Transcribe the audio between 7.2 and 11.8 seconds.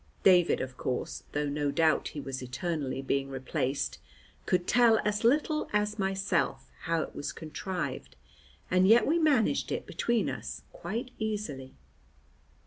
contrived, and yet we managed it between us quite easily.